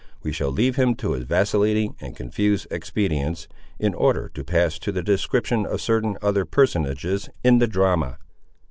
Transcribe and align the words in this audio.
We 0.23 0.31
shall 0.31 0.49
leave 0.49 0.77
him 0.77 0.95
to 0.95 1.11
his 1.11 1.25
vacillating 1.25 1.95
and 2.01 2.15
confused 2.15 2.65
expedients, 2.71 3.47
in 3.77 3.93
order 3.93 4.31
to 4.33 4.43
pass 4.43 4.79
to 4.79 4.91
the 4.91 5.03
description 5.03 5.63
of 5.67 5.79
certain 5.79 6.17
other 6.23 6.43
personages 6.43 7.29
in 7.43 7.59
the 7.59 7.67
drama. 7.67 8.17